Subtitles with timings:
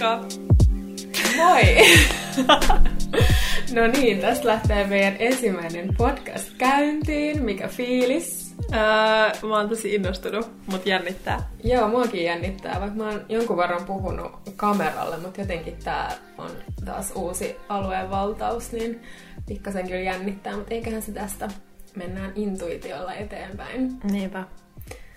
[0.00, 0.28] Moikka!
[1.36, 1.62] Moi!
[3.74, 7.42] no niin, tästä lähtee meidän ensimmäinen podcast käyntiin.
[7.42, 8.56] Mikä fiilis?
[8.72, 11.50] Öö, mä oon tosi innostunut, mut jännittää.
[11.64, 16.50] Joo, muakin jännittää, vaikka mä oon jonkun verran puhunut kameralle, mutta jotenkin tää on
[16.84, 19.02] taas uusi alueen valtaus, niin
[19.48, 21.48] pikkasen kyllä jännittää, mutta eiköhän se tästä
[21.96, 24.00] mennään intuitiolla eteenpäin.
[24.10, 24.44] Niinpä.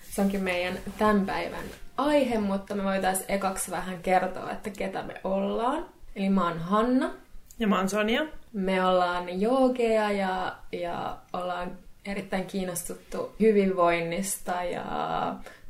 [0.10, 1.66] Se onkin meidän tämän päivän
[2.06, 5.86] aihe, mutta me voitaisiin ekaksi vähän kertoa, että ketä me ollaan.
[6.16, 7.12] Eli mä oon Hanna.
[7.60, 8.26] Ja mä oon Sonja.
[8.54, 14.86] Me ollaan joogeja ja, ja ollaan erittäin kiinnostuttu hyvinvoinnista ja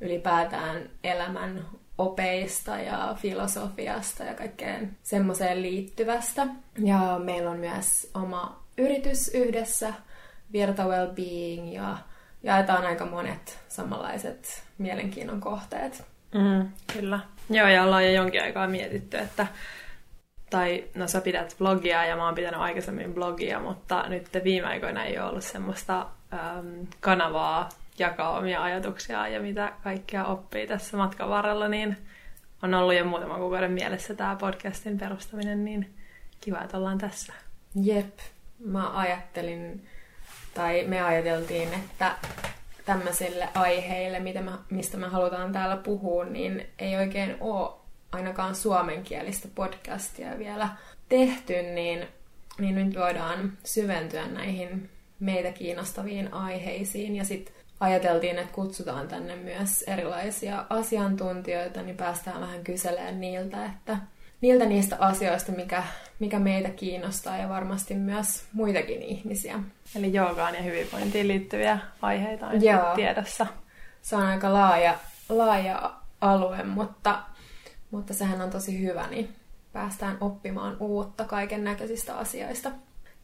[0.02, 1.66] ylipäätään elämän
[1.98, 6.48] opeista ja filosofiasta ja kaikkeen semmoiseen liittyvästä.
[6.78, 9.94] Ja meillä on myös oma yritys yhdessä,
[10.54, 11.98] Virta Wellbeing, ja
[12.44, 16.11] jaetaan aika monet samanlaiset mielenkiinnon kohteet.
[16.34, 17.20] Mm, kyllä.
[17.50, 19.48] Joo, ja ollaan jo jonkin aikaa mietitty, että
[20.50, 25.06] tai no sä pidät blogia ja mä oon pitänyt aikaisemmin blogia, mutta nyt viime aikoina
[25.06, 31.30] ei ole ollut semmoista äm, kanavaa jakaa omia ajatuksia ja mitä kaikkea oppii tässä matkan
[31.30, 31.98] varrella, niin
[32.64, 35.94] on ollut jo muutama kuukauden mielessä tämä podcastin perustaminen, niin
[36.42, 37.34] kiva, että ollaan tässä.
[37.84, 38.20] Jep,
[38.66, 39.88] mä ajattelin,
[40.54, 42.16] tai me ajateltiin, että
[42.86, 47.72] tämmöisille aiheille, mitä me, mistä me halutaan täällä puhua, niin ei oikein ole
[48.12, 50.70] ainakaan suomenkielistä podcastia vielä
[51.10, 52.08] tehty, niin,
[52.60, 57.16] niin nyt voidaan syventyä näihin meitä kiinnostaviin aiheisiin.
[57.16, 63.98] Ja sitten ajateltiin, että kutsutaan tänne myös erilaisia asiantuntijoita, niin päästään vähän kyselemään niiltä, että
[64.42, 65.84] niiltä niistä asioista, mikä,
[66.20, 69.60] mikä meitä kiinnostaa ja varmasti myös muitakin ihmisiä.
[69.96, 72.96] Eli joogaan ja hyvinvointiin liittyviä aiheita on Joo.
[72.96, 73.48] tiedossa.
[74.02, 74.96] Se on aika laaja,
[75.30, 77.20] laaja alue, mutta,
[77.92, 79.36] mutta sehän on tosi hyvä, niin
[79.74, 82.72] päästään oppimaan uutta kaiken näköisistä asioista.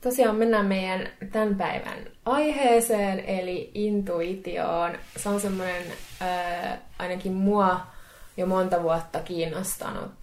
[0.01, 4.97] Tosiaan mennään meidän tämän päivän aiheeseen, eli intuitioon.
[5.17, 5.83] Se on semmoinen
[6.22, 7.88] äh, ainakin mua
[8.38, 10.14] jo monta vuotta kiinnostanut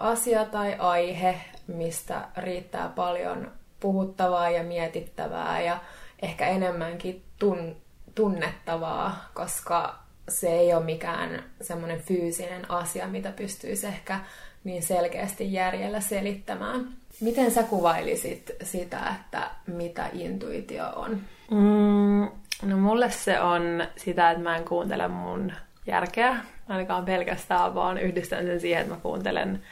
[0.00, 3.50] asia tai aihe, mistä riittää paljon
[3.80, 5.78] puhuttavaa ja mietittävää ja
[6.22, 7.76] ehkä enemmänkin tun,
[8.14, 14.20] tunnettavaa, koska se ei ole mikään semmoinen fyysinen asia, mitä pystyisi ehkä
[14.64, 16.88] niin selkeästi järjellä selittämään.
[17.20, 21.20] Miten sä kuvailisit sitä, että mitä intuitio on?
[21.50, 22.28] Mm,
[22.62, 23.62] no mulle se on
[23.96, 25.52] sitä, että mä en kuuntele mun
[25.86, 26.36] järkeä,
[26.70, 29.62] ainakaan pelkästään, vaan yhdistän sen siihen, että mä kuuntelen,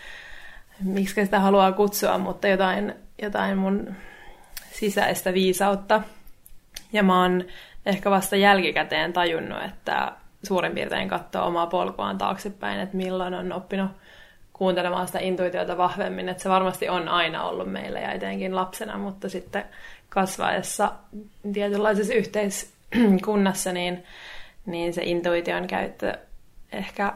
[0.84, 3.94] miksi sitä haluaa kutsua, mutta jotain, jotain mun
[4.72, 6.02] sisäistä viisautta.
[6.92, 7.44] Ja mä oon
[7.86, 13.90] ehkä vasta jälkikäteen tajunnut, että suurin piirtein katsoa omaa polkuaan taaksepäin, että milloin on oppinut
[14.52, 19.28] kuuntelemaan sitä intuitiota vahvemmin, että se varmasti on aina ollut meillä ja etenkin lapsena, mutta
[19.28, 19.64] sitten
[20.08, 20.92] kasvaessa
[21.52, 24.04] tietynlaisessa yhteiskunnassa, niin
[24.68, 26.18] niin se intuition käyttö
[26.72, 27.12] ehkä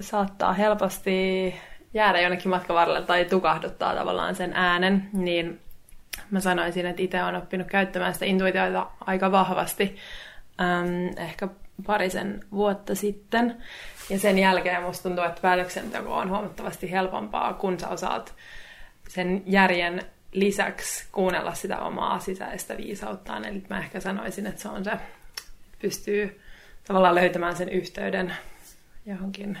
[0.00, 1.54] saattaa helposti
[1.94, 5.60] jäädä jonnekin matkan varrelle tai tukahduttaa tavallaan sen äänen, niin
[6.30, 9.96] mä sanoisin, että itse olen oppinut käyttämään sitä intuitiota aika vahvasti
[10.60, 11.48] ähm, ehkä
[11.86, 13.56] parisen vuotta sitten.
[14.10, 18.34] Ja sen jälkeen musta tuntuu, että päätöksenteko on huomattavasti helpompaa, kun sä osaat
[19.08, 23.44] sen järjen lisäksi kuunnella sitä omaa sisäistä viisauttaan.
[23.44, 24.92] Eli mä ehkä sanoisin, että se on se,
[25.78, 26.39] pystyy
[26.90, 28.36] tavallaan löytämään sen yhteyden
[29.06, 29.58] johonkin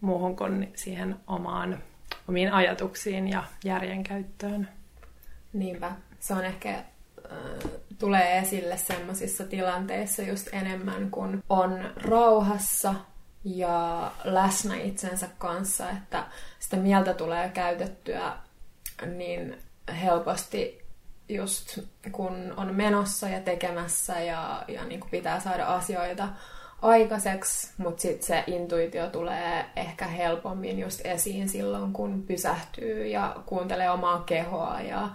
[0.00, 1.82] muuhun kuin siihen omaan,
[2.28, 4.68] omiin ajatuksiin ja järjen käyttöön.
[5.52, 5.92] Niinpä.
[6.20, 6.84] Se on ehkä äh,
[7.98, 12.94] tulee esille semmoisissa tilanteissa just enemmän, kun on rauhassa
[13.44, 16.24] ja läsnä itsensä kanssa, että
[16.58, 18.32] sitä mieltä tulee käytettyä
[19.06, 19.58] niin
[20.00, 20.87] helposti
[21.28, 21.78] just
[22.12, 26.28] kun on menossa ja tekemässä ja, ja niin kuin pitää saada asioita
[26.82, 33.90] aikaiseksi, mutta sitten se intuitio tulee ehkä helpommin just esiin silloin, kun pysähtyy ja kuuntelee
[33.90, 35.08] omaa kehoa ja,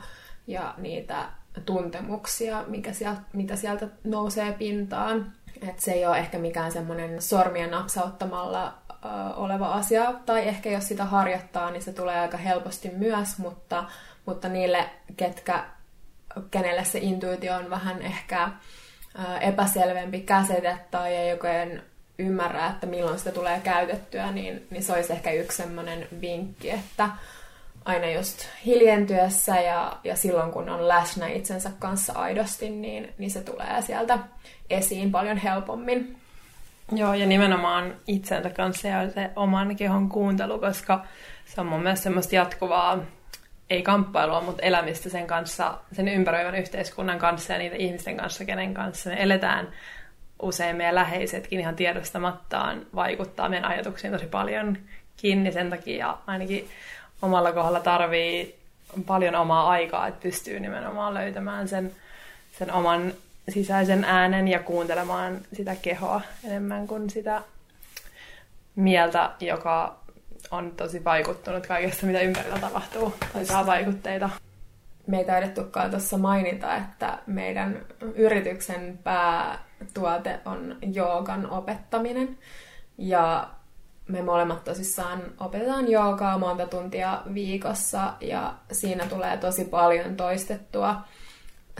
[0.48, 1.26] ja niitä
[1.66, 5.32] tuntemuksia, mikä sieltä, mitä sieltä nousee pintaan.
[5.70, 10.88] Et se ei ole ehkä mikään semmoinen sormien napsauttamalla ö, oleva asia, tai ehkä jos
[10.88, 13.84] sitä harjoittaa, niin se tulee aika helposti myös, mutta,
[14.26, 15.66] mutta niille, ketkä
[16.52, 18.50] kenelle se intuitio on vähän ehkä
[19.42, 21.82] epäselvempi käsite tai ei oikein
[22.20, 27.10] ymmärrä, että milloin sitä tulee käytettyä, niin, niin se olisi ehkä yksi sellainen vinkki, että
[27.86, 33.42] aina just hiljentyessä ja, ja silloin kun on läsnä itsensä kanssa aidosti, niin, niin se
[33.42, 34.20] tulee sieltä
[34.70, 36.18] esiin paljon helpommin.
[36.92, 41.06] Joo, ja nimenomaan itsensä kanssa ja se oman kehon kuuntelu, koska
[41.46, 43.00] se on mun mielestä semmoista jatkuvaa,
[43.74, 48.74] ei kamppailua, mutta elämistä sen kanssa, sen ympäröivän yhteiskunnan kanssa ja niiden ihmisten kanssa, kenen
[48.74, 49.68] kanssa me eletään.
[50.42, 54.78] Usein meidän läheisetkin ihan tiedostamattaan vaikuttaa meidän ajatuksiin tosi paljon
[55.18, 56.70] kiinni sen takia ainakin
[57.22, 58.56] omalla kohdalla tarvii
[59.06, 61.92] paljon omaa aikaa, että pystyy nimenomaan löytämään sen,
[62.60, 63.14] sen oman
[63.50, 67.42] sisäisen äänen ja kuuntelemaan sitä kehoa enemmän kuin sitä
[68.76, 70.03] mieltä, joka
[70.54, 74.30] on tosi vaikuttunut kaikesta, mitä ympärillä tapahtuu, tai saa vaikutteita.
[75.08, 77.86] Me ei taidettukaan tuossa mainita, että meidän
[78.16, 82.38] yrityksen päätuote on joogan opettaminen.
[82.98, 83.50] Ja
[84.08, 91.02] me molemmat tosissaan opetetaan joogaa monta tuntia viikossa ja siinä tulee tosi paljon toistettua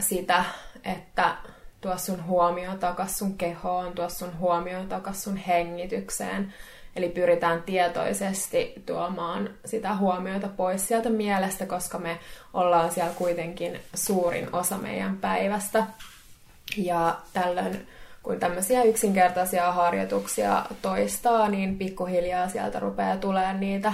[0.00, 0.44] sitä,
[0.84, 1.36] että
[1.80, 6.54] tuo sun huomio takas sun kehoon, tuo sun huomio takas sun hengitykseen.
[6.96, 12.18] Eli pyritään tietoisesti tuomaan sitä huomiota pois sieltä mielestä, koska me
[12.52, 15.86] ollaan siellä kuitenkin suurin osa meidän päivästä.
[16.76, 17.86] Ja tällöin
[18.24, 23.92] kun tämmöisiä yksinkertaisia harjoituksia toistaa, niin pikkuhiljaa sieltä rupeaa tulemaan niitä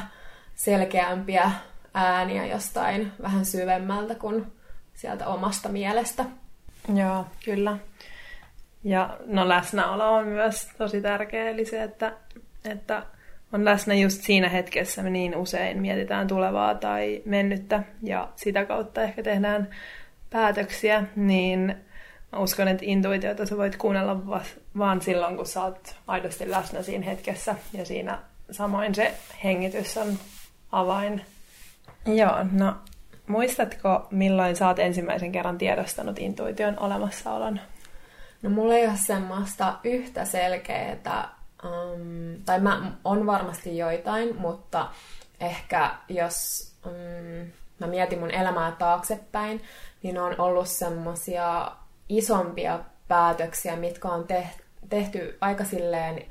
[0.54, 1.50] selkeämpiä
[1.94, 4.52] ääniä jostain vähän syvemmältä kuin
[4.94, 6.24] sieltä omasta mielestä.
[6.94, 7.76] Joo, kyllä.
[8.84, 12.12] Ja no läsnäolo on myös tosi tärkeä, eli se, että,
[12.64, 13.02] että
[13.52, 15.02] on läsnä just siinä hetkessä.
[15.02, 19.68] Me niin usein mietitään tulevaa tai mennyttä ja sitä kautta ehkä tehdään
[20.30, 21.76] päätöksiä, niin
[22.32, 24.42] mä uskon, että intuitiota sä voit kuunnella
[24.78, 27.54] vaan silloin, kun sä oot aidosti läsnä siinä hetkessä.
[27.72, 28.18] Ja siinä
[28.50, 29.14] samoin se
[29.44, 30.18] hengitys on
[30.72, 31.22] avain.
[32.06, 32.74] Joo, no
[33.26, 37.60] muistatko, milloin sä oot ensimmäisen kerran tiedostanut intuition olemassaolon?
[38.42, 41.28] No mulla ei ole semmoista yhtä selkeää,
[41.64, 44.88] um, tai mä, on varmasti joitain, mutta
[45.40, 47.46] ehkä jos um,
[47.78, 49.62] mä mietin mun elämää taaksepäin,
[50.02, 51.72] niin on ollut semmosia
[52.08, 52.78] isompia
[53.08, 54.26] päätöksiä, mitkä on
[54.88, 56.22] tehty aika silleen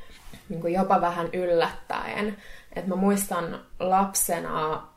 [0.49, 2.37] niin kuin jopa vähän yllättäen.
[2.75, 4.87] Et mä muistan lapsena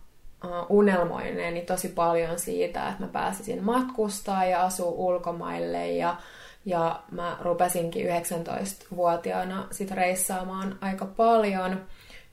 [0.68, 6.16] unelmoineeni tosi paljon siitä, että mä pääsisin matkustaa ja asua ulkomaille ja,
[6.64, 11.86] ja mä rupesinkin 19-vuotiaana sit reissaamaan aika paljon.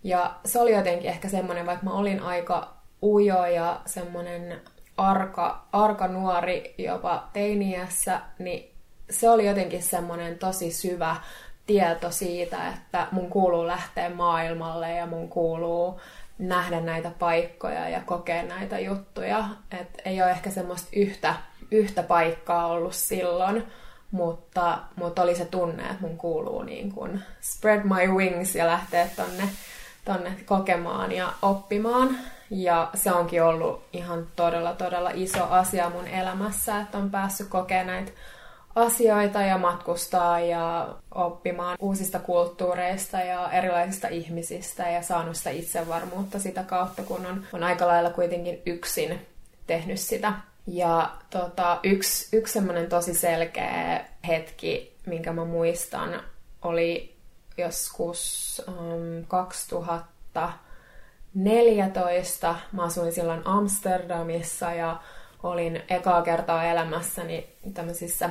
[0.04, 2.74] Ja se oli jotenkin ehkä semmoinen, vaikka mä olin aika
[3.04, 4.62] ujo ja semmoinen
[4.98, 8.72] arka, arka nuori jopa teiniässä, niin
[9.10, 11.16] se oli jotenkin semmoinen tosi syvä
[11.66, 16.00] tieto siitä, että mun kuuluu lähteä maailmalle ja mun kuuluu
[16.40, 19.50] nähdä näitä paikkoja ja kokea näitä juttuja.
[19.80, 21.36] Et ei ole ehkä semmoista yhtä,
[21.72, 23.68] yhtä paikkaa ollut silloin,
[24.12, 29.10] mutta, mutta oli se tunne, että mun kuuluu niin kuin spread my wings ja lähteä
[29.16, 29.44] tonne,
[30.06, 32.18] tonne kokemaan ja oppimaan.
[32.52, 37.88] Ja se onkin ollut ihan todella, todella iso asia mun elämässä, että on päässyt kokemaan
[37.88, 38.12] näitä
[38.76, 46.64] asioita ja matkustaa ja oppimaan uusista kulttuureista ja erilaisista ihmisistä ja saanut sitä itsevarmuutta sitä
[46.64, 49.28] kautta, kun on, on aika lailla kuitenkin yksin
[49.68, 50.34] tehnyt sitä.
[50.68, 56.24] Ja tota, yksi, yksi semmoinen tosi selkeä hetki, minkä mä muistan,
[56.62, 57.16] oli
[57.58, 60.54] joskus um, 2000
[61.34, 62.56] 14.
[62.72, 65.02] Mä asuin silloin Amsterdamissa ja
[65.44, 68.30] olin ekaa kertaa elämässäni tämmöisissä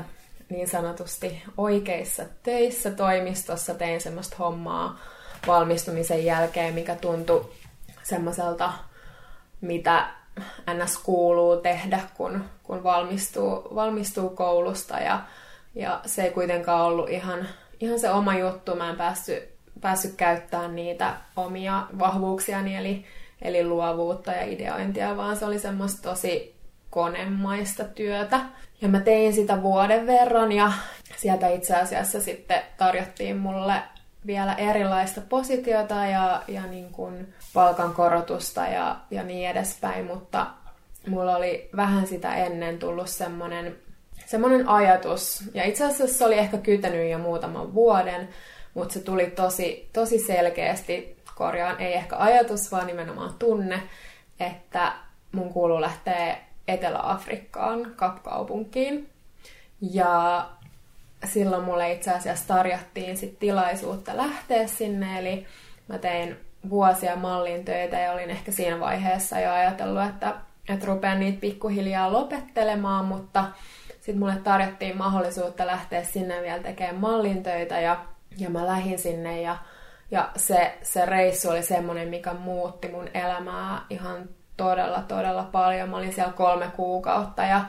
[0.49, 3.75] niin sanotusti oikeissa töissä toimistossa.
[3.75, 4.99] Tein semmoista hommaa
[5.47, 7.51] valmistumisen jälkeen, mikä tuntui
[8.03, 8.73] semmoiselta,
[9.61, 10.09] mitä
[10.75, 14.99] NS kuuluu tehdä, kun, kun valmistuu, valmistuu koulusta.
[14.99, 15.21] Ja,
[15.75, 17.49] ja se ei kuitenkaan ollut ihan,
[17.81, 18.75] ihan se oma juttu.
[18.75, 23.05] Mä en päässyt päässyt käyttämään niitä omia vahvuuksiani, eli,
[23.43, 26.55] eli luovuutta ja ideointia, vaan se oli semmoista tosi
[26.91, 28.41] konemaista työtä.
[28.81, 30.73] Ja mä tein sitä vuoden verran ja
[31.17, 33.83] sieltä itse asiassa sitten tarjottiin mulle
[34.27, 40.47] vielä erilaista positiota ja, ja niin kuin palkankorotusta ja, ja niin edespäin, mutta
[41.07, 43.77] mulla oli vähän sitä ennen tullut semmoinen
[44.27, 48.29] semmoinen ajatus, ja itse asiassa se oli ehkä kytänyt jo muutaman vuoden,
[48.75, 53.83] mutta se tuli tosi, tosi selkeästi, korjaan ei ehkä ajatus, vaan nimenomaan tunne,
[54.41, 54.93] että
[55.33, 56.37] mun kuuluu lähteä
[56.69, 59.09] Etelä-Afrikkaan, Kapkaupunkiin.
[59.81, 60.49] Ja
[61.25, 65.47] silloin mulle itse asiassa tarjottiin sit tilaisuutta lähteä sinne, eli
[65.89, 66.37] mä tein
[66.71, 70.35] vuosia mallin töitä ja olin ehkä siinä vaiheessa jo ajatellut, että,
[70.69, 73.45] että rupean niitä pikkuhiljaa lopettelemaan, mutta
[74.01, 78.05] sitten mulle tarjottiin mahdollisuutta lähteä sinne vielä tekemään mallin töitä ja
[78.39, 79.57] Ja mä lähdin sinne ja,
[80.11, 85.89] ja se, se reissu oli semmoinen, mikä muutti mun elämää ihan todella, todella paljon.
[85.89, 87.65] Mä olin siellä kolme kuukautta ja,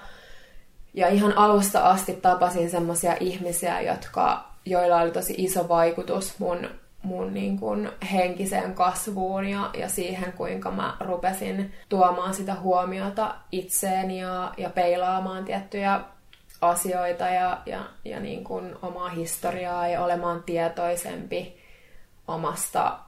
[0.94, 6.70] ja ihan alusta asti tapasin semmoisia ihmisiä, jotka, joilla oli tosi iso vaikutus mun,
[7.04, 14.22] mun niin kuin henkiseen kasvuun ja, ja siihen, kuinka mä rupesin tuomaan sitä huomiota itseeni
[14.22, 16.02] ja, ja peilaamaan tiettyjä
[16.62, 21.60] asioita ja, ja, ja niin kuin omaa historiaa ja olemaan tietoisempi
[22.28, 23.00] omasta,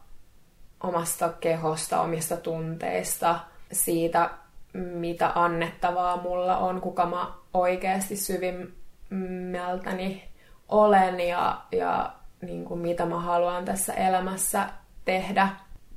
[0.84, 3.40] omasta kehosta, omista tunteista,
[3.72, 4.30] siitä,
[4.74, 10.24] mitä annettavaa mulla on, kuka mä oikeasti syvimmältäni
[10.70, 14.70] olen ja, ja niin kuin mitä mä haluan tässä elämässä
[15.06, 15.50] tehdä.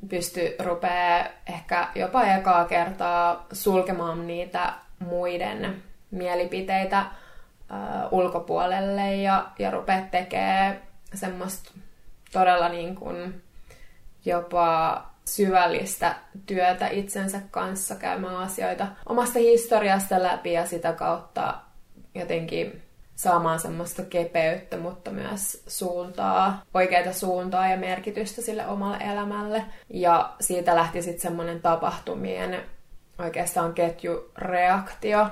[0.09, 7.07] Pysty rupee ehkä jopa ekaa kertaa sulkemaan niitä muiden mielipiteitä
[8.11, 10.81] ulkopuolelle ja, ja rupeaa tekemään
[11.15, 11.71] semmoista
[12.33, 13.43] todella niin kuin
[14.25, 16.15] jopa syvällistä
[16.47, 21.55] työtä itsensä kanssa, käymään asioita omasta historiasta läpi ja sitä kautta
[22.15, 22.83] jotenkin
[23.15, 29.65] saamaan semmoista kepeyttä, mutta myös suuntaa, oikeita suuntaa ja merkitystä sille omalle elämälle.
[29.91, 32.63] Ja siitä lähti sitten semmoinen tapahtumien
[33.19, 35.27] oikeastaan ketjureaktio,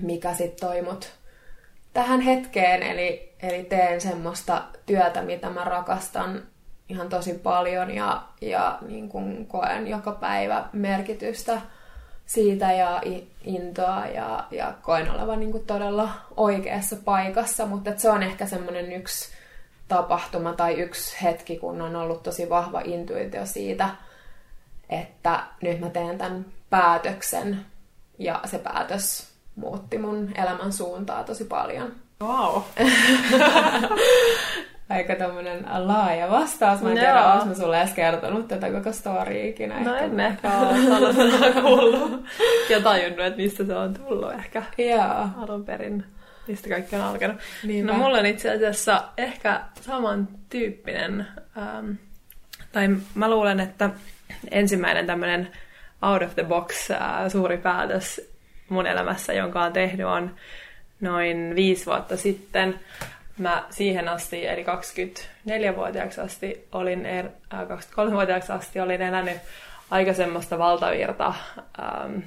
[0.00, 1.12] mikä sitten toi mut
[1.92, 6.42] tähän hetkeen, eli, eli teen semmoista työtä, mitä mä rakastan
[6.90, 11.60] ihan tosi paljon ja, ja niin kuin koen joka päivä merkitystä
[12.26, 13.02] siitä ja
[13.44, 18.92] intoa ja, ja koen olevan niin kuin todella oikeassa paikassa, mutta se on ehkä semmoinen
[18.92, 19.28] yksi
[19.88, 23.88] tapahtuma tai yksi hetki, kun on ollut tosi vahva intuitio siitä,
[24.88, 27.66] että nyt mä teen tämän päätöksen
[28.18, 31.92] ja se päätös muutti mun elämän suuntaa tosi paljon.
[32.22, 32.62] Wow.
[34.90, 36.82] Aika tämmönen laaja vastaus.
[36.82, 39.80] Mä en tiedä, onko mä sulle edes kertonut tätä koko storya ikinä.
[39.80, 42.24] No en ehkä ole kuullut
[42.70, 45.28] ja tajunnut, että mistä se on tullut ehkä Joo.
[45.36, 46.04] alun perin.
[46.48, 47.36] Mistä kaikki on alkanut.
[47.64, 47.92] Niinpä.
[47.92, 51.26] No mulla on itse asiassa ehkä samantyyppinen,
[51.58, 51.90] ähm,
[52.72, 53.90] tai mä luulen, että
[54.50, 55.48] ensimmäinen tämmöinen
[56.02, 58.20] out of the box äh, suuri päätös
[58.68, 60.36] mun elämässä, jonka on tehnyt, on
[61.00, 62.80] noin viisi vuotta sitten.
[63.38, 69.36] Mä siihen asti, eli 24-vuotiaaksi asti, olin, er, äh, 23-vuotiaaksi asti olin elänyt
[69.90, 71.34] aika semmoista valtavirta
[71.82, 72.18] ähm,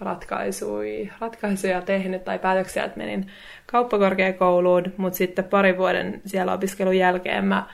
[0.00, 3.30] ratkaisuja, ratkaisuja tehnyt tai päätöksiä, että menin
[3.66, 7.66] kauppakorkeakouluun, mutta sitten pari vuoden siellä opiskelun jälkeen mä,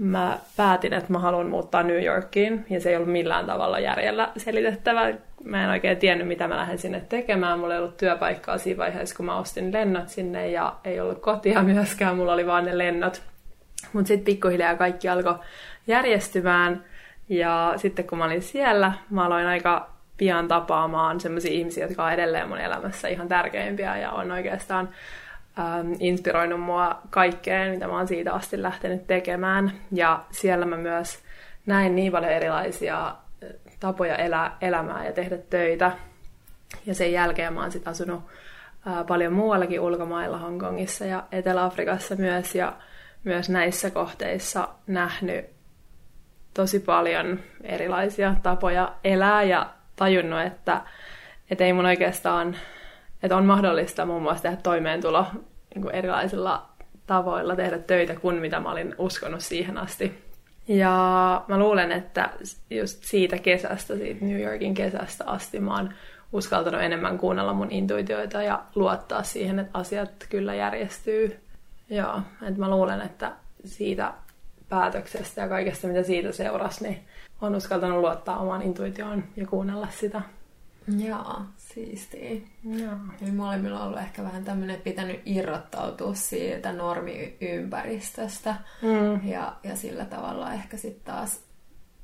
[0.00, 4.32] mä päätin, että mä haluan muuttaa New Yorkiin, ja se ei ollut millään tavalla järjellä
[4.36, 5.12] selitettävä.
[5.44, 7.58] Mä en oikein tiennyt, mitä mä lähden sinne tekemään.
[7.58, 11.62] Mulla ei ollut työpaikkaa siinä vaiheessa, kun mä ostin lennot sinne, ja ei ollut kotia
[11.72, 13.22] myöskään, mulla oli vaan ne lennot.
[13.92, 15.38] Mutta sitten pikkuhiljaa kaikki alkoi
[15.86, 16.84] järjestymään,
[17.28, 22.12] ja sitten kun mä olin siellä, mä aloin aika pian tapaamaan sellaisia ihmisiä, jotka on
[22.12, 24.88] edelleen mun elämässä ihan tärkeimpiä ja on oikeastaan
[25.60, 29.72] ähm, inspiroinut mua kaikkeen, mitä mä oon siitä asti lähtenyt tekemään.
[29.92, 31.18] Ja siellä mä myös
[31.66, 33.14] näin niin paljon erilaisia äh,
[33.80, 35.92] tapoja elää elämää ja tehdä töitä.
[36.86, 38.22] Ja sen jälkeen mä oon sitten asunut
[38.86, 42.54] äh, paljon muuallakin ulkomailla, Hongkongissa ja Etelä-Afrikassa myös.
[42.54, 42.72] Ja
[43.24, 45.46] myös näissä kohteissa nähnyt
[46.54, 50.80] tosi paljon erilaisia tapoja elää ja tajunnut, että,
[51.50, 52.56] että ei mun oikeastaan,
[53.22, 55.26] että on mahdollista muun muassa tehdä toimeentulo
[55.74, 56.68] niin kuin erilaisilla
[57.06, 60.30] tavoilla tehdä töitä kuin mitä mä olin uskonut siihen asti.
[60.68, 62.30] Ja mä luulen, että
[62.70, 65.94] just siitä kesästä, siitä New Yorkin kesästä asti mä oon
[66.32, 71.40] uskaltanut enemmän kuunnella mun intuitioita ja luottaa siihen, että asiat kyllä järjestyy.
[71.90, 73.32] Joo, että mä luulen, että
[73.64, 74.12] siitä
[74.68, 76.98] päätöksestä ja kaikesta, mitä siitä seurasi, niin
[77.40, 80.22] on uskaltanut luottaa omaan intuitioon ja kuunnella sitä.
[80.98, 82.30] Joo, siistiä.
[82.64, 82.96] Joo.
[83.22, 88.54] Eli molemmilla on ollut ehkä vähän tämmöinen pitänyt irrottautua siitä normiympäristöstä.
[88.82, 89.28] Mm.
[89.28, 91.40] Ja, ja sillä tavalla ehkä sitten taas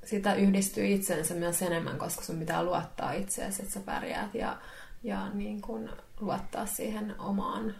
[0.06, 4.56] sitä yhdistyy itsensä myös enemmän, koska sun pitää luottaa itseesi, että sä pärjäät ja,
[5.02, 5.88] ja niin kun
[6.20, 7.74] luottaa siihen omaan,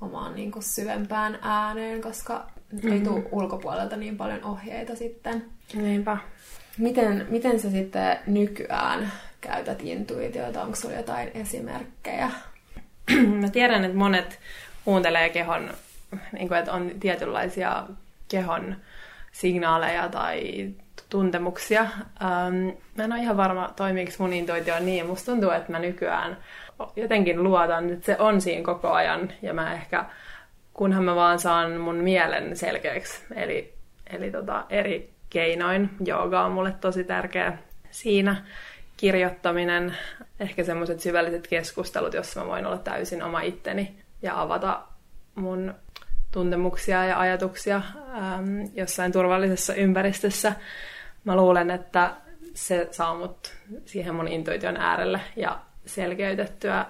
[0.00, 2.92] omaan niin kun syvempään ääneen, koska mm-hmm.
[2.92, 5.44] ei tule ulkopuolelta niin paljon ohjeita sitten.
[5.74, 6.16] Niinpä.
[6.78, 10.62] Miten, miten sä sitten nykyään käytät intuitioita?
[10.62, 12.30] Onko sulla jotain esimerkkejä?
[13.40, 14.38] Mä tiedän, että monet
[14.84, 15.70] kuuntelee kehon,
[16.32, 17.84] niin kuin, että on tietynlaisia
[18.28, 18.76] kehon
[19.32, 20.68] signaaleja tai
[21.10, 21.80] tuntemuksia.
[21.82, 25.06] Ähm, mä en ole ihan varma, toimiiko mun intuitio niin.
[25.06, 26.36] Musta tuntuu, että mä nykyään
[26.96, 30.04] jotenkin luotan, että se on siinä koko ajan ja mä ehkä
[30.72, 33.24] kunhan mä vaan saan mun mielen selkeäksi.
[33.34, 33.74] Eli,
[34.10, 35.90] eli tota, eri keinoin.
[36.04, 37.58] Jooga on mulle tosi tärkeä
[37.90, 38.36] siinä.
[39.00, 39.96] Kirjoittaminen,
[40.40, 44.82] ehkä semmoiset syvälliset keskustelut, jossa mä voin olla täysin oma itteni ja avata
[45.34, 45.74] mun
[46.32, 50.52] tuntemuksia ja ajatuksia äm, jossain turvallisessa ympäristössä.
[51.24, 52.12] Mä luulen, että
[52.54, 53.54] se saa mut
[53.84, 56.86] siihen mun intuition äärelle ja selkeytettyä,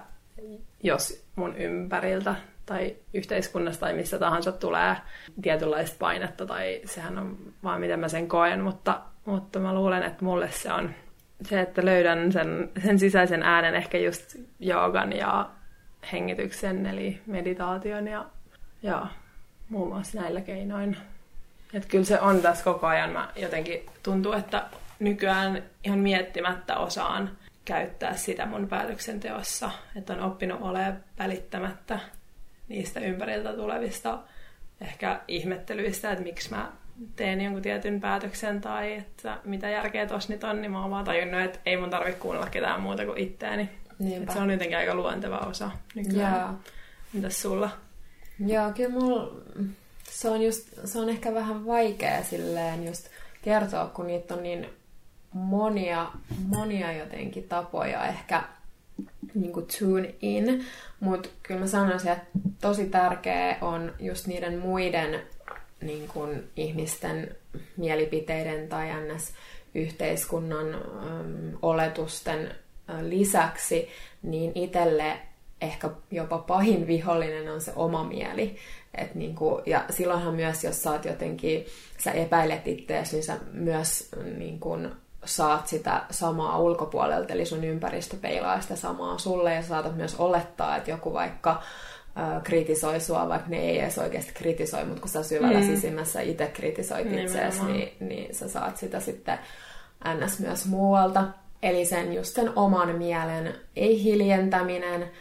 [0.83, 4.95] jos mun ympäriltä tai yhteiskunnasta tai missä tahansa tulee
[5.41, 10.25] tietynlaista painetta tai sehän on vaan miten mä sen koen, mutta, mutta mä luulen, että
[10.25, 10.89] mulle se on
[11.45, 15.49] se, että löydän sen, sen sisäisen äänen ehkä just joogan ja
[16.11, 18.25] hengityksen eli meditaation ja,
[18.83, 19.07] ja
[19.69, 20.97] muun muassa näillä keinoin.
[21.73, 23.09] Että kyllä se on tässä koko ajan.
[23.09, 24.65] Mä jotenkin tuntuu, että
[24.99, 27.29] nykyään ihan miettimättä osaan
[27.65, 29.71] käyttää sitä mun päätöksenteossa.
[29.95, 31.99] Että on oppinut olemaan välittämättä
[32.67, 34.19] niistä ympäriltä tulevista
[34.81, 36.71] ehkä ihmettelyistä, että miksi mä
[37.15, 41.05] teen jonkun tietyn päätöksen tai että mitä järkeä tossa nyt on, niin mä oon vaan
[41.05, 43.69] tajunnut, että ei mun tarvitse kuunnella ketään muuta kuin itteeni.
[44.33, 46.35] Se on jotenkin aika luonteva osa nykyään.
[46.35, 46.59] Jaa.
[47.13, 47.69] Mitäs sulla?
[48.45, 49.31] Joo, kyllä mulla,
[50.03, 53.07] se on, just, se on ehkä vähän vaikea silleen just
[53.41, 54.69] kertoa, kun niitä on niin
[55.33, 56.11] monia,
[56.47, 58.43] monia jotenkin tapoja ehkä
[59.33, 60.65] niin kuin tune in,
[60.99, 62.25] mutta kyllä mä sanoisin, että
[62.61, 65.21] tosi tärkeä on just niiden muiden
[65.81, 67.35] niin kuin ihmisten
[67.77, 69.33] mielipiteiden tai ns.
[69.75, 72.55] yhteiskunnan äm, oletusten
[72.89, 73.89] ä, lisäksi,
[74.21, 75.17] niin itselle
[75.61, 78.55] ehkä jopa pahin vihollinen on se oma mieli.
[78.97, 81.65] Et niin kuin, ja silloinhan myös, jos sä oot jotenkin,
[81.97, 84.91] sä epäilet itseäsi, niin sä myös niin kuin,
[85.25, 90.77] saat sitä samaa ulkopuolelta, eli sun ympäristö peilaa sitä samaa sulle, ja saatat myös olettaa,
[90.77, 91.63] että joku vaikka
[92.17, 95.65] äh, kritisoi sua, vaikka ne ei edes oikeasti kritisoi, mutta kun sä syvällä mm.
[95.65, 99.39] sisimmässä itse kritisoit itseäsi, niin, niin sä saat sitä sitten
[100.25, 100.39] ns.
[100.39, 101.23] myös muualta.
[101.63, 105.11] Eli sen just sen oman mielen ei-hiljentäminen,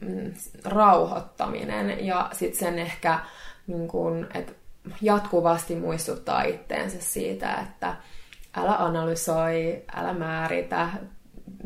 [0.00, 3.18] mm, rauhoittaminen ja sitten sen ehkä
[3.66, 4.52] niin kun, että
[5.00, 7.96] jatkuvasti muistuttaa itteensä siitä, että
[8.56, 10.88] älä analysoi, älä määritä,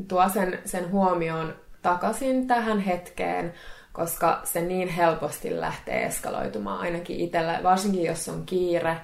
[0.09, 3.55] tuo sen, sen huomioon takaisin tähän hetkeen,
[3.97, 8.97] koska se niin helposti lähtee eskaloitumaan ainakin itsellä, varsinkin jos on kiire,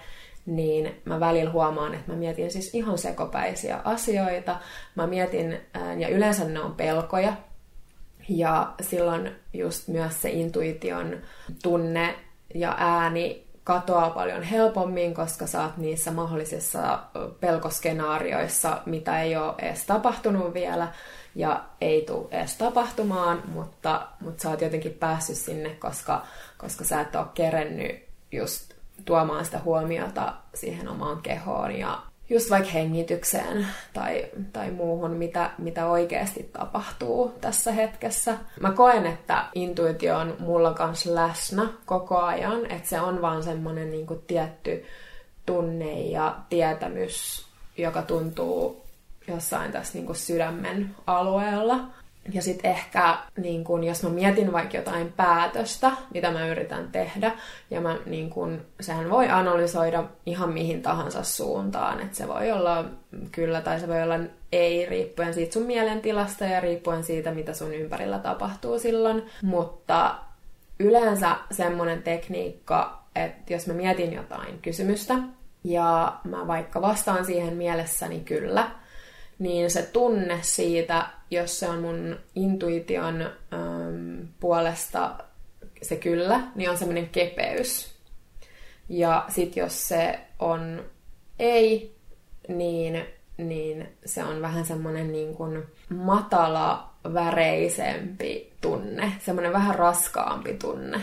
[0.46, 4.57] niin mä välillä huomaan, että mä mietin siis ihan sekopäisiä asioita.
[4.94, 5.61] Mä mietin,
[5.98, 7.33] ja yleensä ne on pelkoja,
[8.28, 11.16] ja silloin just myös se intuition
[11.62, 12.14] tunne
[12.55, 16.98] ja ääni katoaa paljon helpommin, koska sä oot niissä mahdollisissa
[17.40, 20.88] pelkoskenaarioissa, mitä ei ole edes tapahtunut vielä
[21.35, 26.27] ja ei tule edes tapahtumaan, mutta, mutta sä oot jotenkin päässyt sinne, koska,
[26.59, 28.73] koska sä et ole kerennyt just
[29.05, 35.87] tuomaan sitä huomiota siihen omaan kehoon ja just vaikka hengitykseen tai, tai muuhun, mitä, mitä
[35.87, 38.38] oikeasti tapahtuu tässä hetkessä.
[38.61, 43.90] Mä koen, että intuitio on mulla kanssa läsnä koko ajan, että se on vaan semmoinen
[43.90, 44.85] niin tietty
[45.47, 47.47] tunne ja tietämys,
[47.79, 48.82] joka tuntuu
[49.28, 51.80] jossain tässä niin sydämen alueella.
[52.32, 57.32] Ja sitten ehkä, niin kun, jos mä mietin vaikka jotain päätöstä, mitä mä yritän tehdä,
[57.70, 62.00] ja mä, niin kun, sehän voi analysoida ihan mihin tahansa suuntaan.
[62.00, 62.85] Että se voi olla
[63.32, 64.18] kyllä tai se voi olla
[64.52, 69.22] ei, riippuen siitä sun mielentilasta ja riippuen siitä, mitä sun ympärillä tapahtuu silloin.
[69.42, 70.14] Mutta
[70.78, 75.14] yleensä semmoinen tekniikka, että jos mä mietin jotain kysymystä,
[75.64, 78.70] ja mä vaikka vastaan siihen mielessäni kyllä,
[79.38, 85.18] niin se tunne siitä, jos se on mun intuition äm, puolesta
[85.83, 87.95] se kyllä, niin on semmoinen kepeys.
[88.88, 90.85] Ja sit jos se on
[91.38, 91.97] ei,
[92.49, 93.05] niin,
[93.37, 101.01] niin se on vähän semmoinen niin kuin matala, väreisempi tunne, semmoinen vähän raskaampi tunne.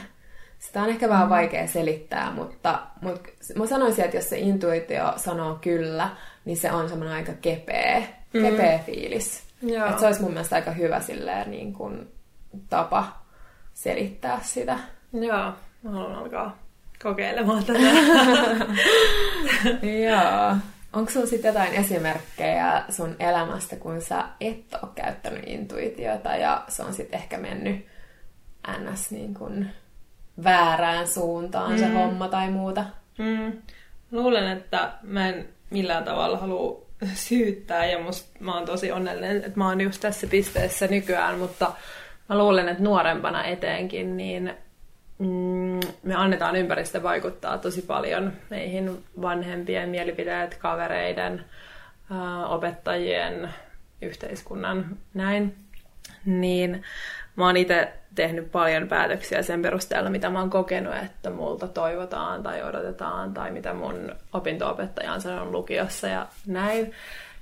[0.60, 1.30] Sitä on ehkä vähän mm.
[1.30, 6.10] vaikea selittää, mutta, mutta mä sanoisin, että jos se intuitio sanoo kyllä,
[6.46, 8.42] niin se on semmoinen aika kepeä, mm.
[8.42, 9.44] kepeä fiilis.
[9.88, 12.12] Että se olisi mun mielestä aika hyvä silleen, niin kuin,
[12.70, 13.22] tapa
[13.74, 14.80] selittää sitä.
[15.14, 16.58] Joo, mä haluan alkaa
[17.04, 17.80] kokeilemaan tätä.
[20.10, 20.56] Joo.
[20.94, 26.84] Onko sulla sitten jotain esimerkkejä sun elämästä, kun sä et ole käyttänyt intuitiota ja se
[26.84, 27.86] on sitten ehkä mennyt
[28.78, 29.12] ns.
[29.12, 29.70] Niin kuin
[30.44, 31.78] väärään suuntaan mm.
[31.78, 32.86] se homma tai muuta?
[33.18, 33.62] Mm.
[34.12, 39.52] Luulen, että mä en millään tavalla halua syyttää ja musta, mä oon tosi onnellinen, että
[39.56, 41.72] mä oon just tässä pisteessä nykyään, mutta
[42.30, 44.54] mä luulen, että nuorempana eteenkin, niin
[45.20, 51.46] mm, me annetaan ympäristö vaikuttaa tosi paljon meihin vanhempien mielipiteet, kavereiden,
[52.50, 53.50] opettajien,
[54.02, 55.56] yhteiskunnan, näin.
[56.26, 56.84] Niin
[57.40, 62.44] mä oon itse tehnyt paljon päätöksiä sen perusteella, mitä mä oon kokenut, että multa toivotaan
[62.44, 66.94] tai odotetaan, tai mitä mun opinto-opettaja on sanonut lukiossa ja näin.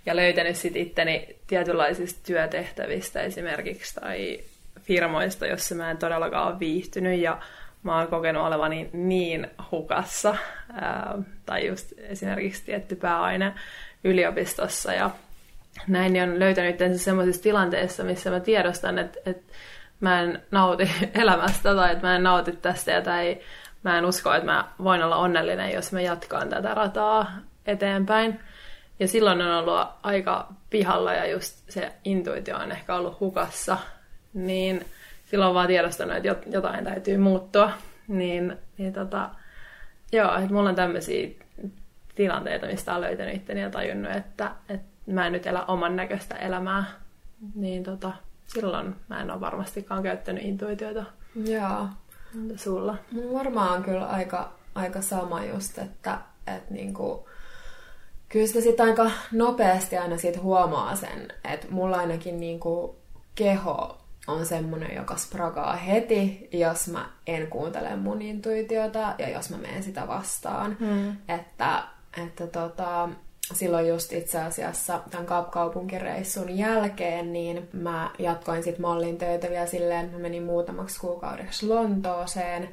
[0.06, 4.40] Ja löytänyt sitten itteni tietynlaisista työtehtävistä esimerkiksi tai
[4.82, 7.38] firmoista, jossa mä en todellakaan ole viihtynyt ja
[7.84, 10.36] mä oon kokenut olevani niin hukassa.
[10.74, 13.54] Ää, tai just esimerkiksi tietty pääaine
[14.04, 15.10] yliopistossa ja
[15.88, 19.54] näin niin on löytänyt semmoisessa tilanteessa, missä mä tiedostan, että, että
[20.00, 23.38] mä en nauti elämästä tai että mä en nauti tästä ja tai
[23.84, 27.32] mä en usko, että mä voin olla onnellinen, jos mä jatkaan tätä rataa
[27.66, 28.40] eteenpäin.
[29.00, 33.78] Ja silloin on ollut aika pihalla ja just se intuitio on ehkä ollut hukassa,
[34.34, 34.86] niin
[35.26, 37.72] silloin on vaan tiedostanut, että jotain täytyy muuttua.
[38.08, 39.30] Niin, niin tota,
[40.12, 41.30] joo, että mulla on tämmöisiä
[42.16, 46.36] tilanteita, mistä on löytänyt itteni ja tajunnut, että, että mä en nyt elä oman näköistä
[46.36, 46.84] elämää.
[47.56, 48.12] Niin tota,
[48.48, 51.04] silloin mä en ole varmastikaan käyttänyt intuitiota.
[51.36, 51.88] Joo.
[52.36, 52.98] Entä sulla?
[53.34, 57.30] Varmaan kyllä aika, aika sama just, että, että niinku,
[58.30, 62.96] kyllä sitä sitten aika nopeasti aina sit huomaa sen, että mulla ainakin niinku
[63.36, 69.58] keho on semmoinen, joka spragaa heti, jos mä en kuuntele mun intuitiota ja jos mä
[69.58, 70.78] menen sitä vastaan.
[70.80, 71.18] Hmm.
[71.28, 71.84] Että,
[72.24, 73.10] että tota,
[73.54, 80.12] silloin just itse asiassa tämän kaupunkireissun jälkeen, niin mä jatkoin sitten mallin töitä vielä silleen,
[80.12, 82.70] mä menin muutamaksi kuukaudeksi Lontooseen.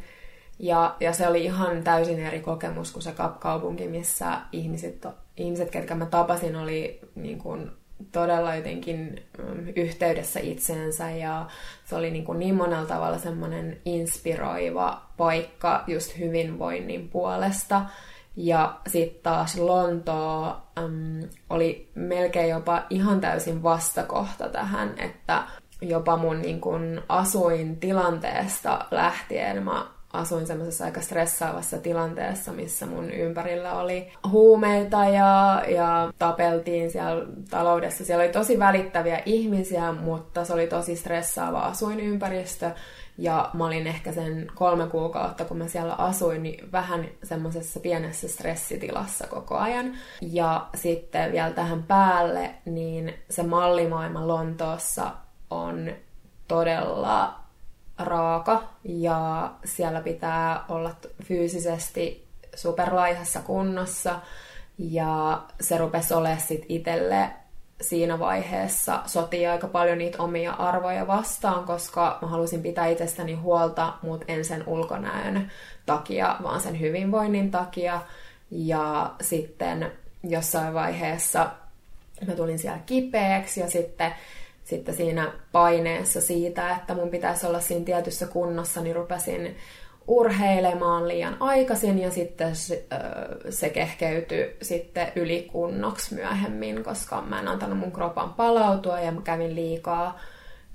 [0.59, 5.07] Ja, ja se oli ihan täysin eri kokemus kuin se kaupunki, missä ihmiset,
[5.37, 7.71] ihmiset ketkä mä tapasin, oli niin kuin
[8.13, 11.47] todella jotenkin mm, yhteydessä itseensä ja
[11.85, 17.83] se oli niin, kuin niin monella tavalla semmoinen inspiroiva paikka just hyvinvoinnin puolesta.
[18.37, 25.43] Ja sitten taas Lontoo äm, oli melkein jopa ihan täysin vastakohta tähän, että
[25.81, 33.11] jopa mun niin kun, asuin tilanteesta lähtien mä asuin semmoisessa aika stressaavassa tilanteessa, missä mun
[33.11, 38.05] ympärillä oli huumeita ja, ja tapeltiin siellä taloudessa.
[38.05, 42.71] Siellä oli tosi välittäviä ihmisiä, mutta se oli tosi stressaava asuinympäristö.
[43.19, 48.29] Ja mä olin ehkä sen kolme kuukautta, kun mä siellä asuin, niin vähän semmoisessa pienessä
[48.29, 49.95] stressitilassa koko ajan.
[50.21, 55.11] Ja sitten vielä tähän päälle, niin se mallimaailma Lontoossa
[55.51, 55.93] on
[56.49, 57.41] todella
[57.99, 60.91] raaka ja siellä pitää olla
[61.25, 64.21] fyysisesti superlaihassa kunnossa.
[64.79, 67.31] Ja se rupesi olemaan sitten itselle
[67.81, 73.93] siinä vaiheessa sotii aika paljon niitä omia arvoja vastaan, koska mä halusin pitää itsestäni huolta,
[74.03, 75.51] mutta en sen ulkonäön
[75.87, 78.01] takia, vaan sen hyvinvoinnin takia.
[78.51, 81.51] Ja sitten jossain vaiheessa
[82.27, 84.15] mä tulin siellä kipeäksi ja sitten,
[84.65, 89.57] sitten siinä paineessa siitä, että mun pitäisi olla siinä tietyssä kunnossa, niin rupesin
[90.07, 92.57] urheilemaan liian aikaisin ja sitten
[93.51, 99.55] se kehkeytyi sitten ylikunnoksi myöhemmin, koska mä en antanut mun kropan palautua ja mä kävin
[99.55, 100.19] liikaa,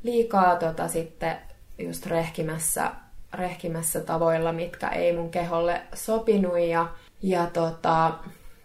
[0.04, 1.38] liikaa tota sitten
[1.78, 2.92] just rehkimässä,
[3.34, 6.88] rehkimässä tavoilla, mitkä ei mun keholle sopinut ja,
[7.22, 8.14] ja tota,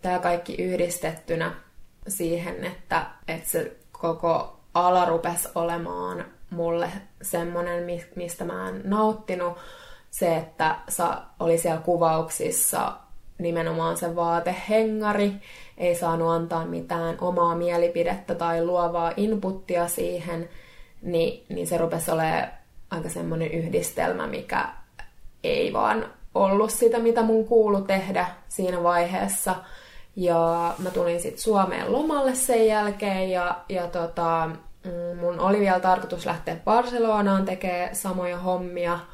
[0.02, 1.54] tämä kaikki yhdistettynä
[2.08, 6.88] siihen, että, että se koko ala rupesi olemaan mulle
[7.22, 7.84] semmonen,
[8.16, 9.58] mistä mä en nauttinut,
[10.14, 12.92] se, että sa, oli siellä kuvauksissa
[13.38, 15.32] nimenomaan se vaatehengari,
[15.78, 20.48] ei saanut antaa mitään omaa mielipidettä tai luovaa inputtia siihen,
[21.02, 22.48] niin, niin se rupesi olemaan
[22.90, 24.68] aika semmoinen yhdistelmä, mikä
[25.44, 29.54] ei vaan ollut sitä, mitä mun kuulu tehdä siinä vaiheessa.
[30.16, 34.50] Ja mä tulin sitten Suomeen lomalle sen jälkeen ja, ja tota,
[34.84, 38.98] mm, mun oli vielä tarkoitus lähteä Barcelonaan tekemään samoja hommia–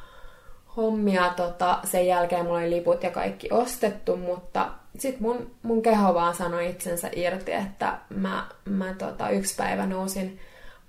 [0.77, 1.33] hommia.
[1.35, 6.35] Tota, sen jälkeen mulla oli liput ja kaikki ostettu, mutta sitten mun, mun keho vaan
[6.35, 10.39] sanoi itsensä irti, että mä, mä tota, yksi päivä nousin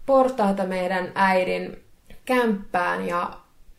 [0.06, 1.82] portaita meidän äidin
[2.24, 3.30] kämppään ja,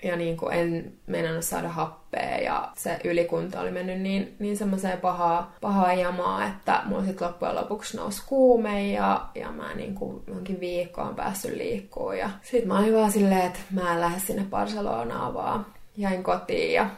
[0.04, 4.98] ja niin kuin en meinannut saada happea ja se ylikunta oli mennyt niin, niin semmoiseen
[4.98, 10.24] pahaa, pahaa jamaa, että mulla sitten loppujen lopuksi nousi kuume ja, ja mä niin kuin
[10.28, 14.46] jonkin viikkoon päässyt liikkuu ja sitten mä olin vaan silleen, että mä en lähde sinne
[14.50, 15.66] Barcelonaan vaan
[15.98, 16.90] jäin kotiin ja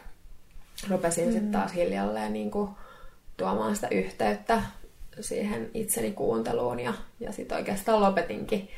[0.88, 1.32] rupesin mm.
[1.32, 2.70] sitten taas hiljalleen niin kuin
[3.36, 4.62] tuomaan sitä yhteyttä
[5.20, 8.68] siihen itseni kuunteluun ja, ja sitten oikeastaan lopetinkin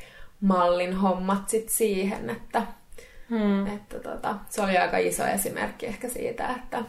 [0.40, 2.62] mallin hommat sit siihen, että
[3.30, 3.66] Hmm.
[3.66, 6.84] Että tota, se oli aika iso esimerkki ehkä siitä, että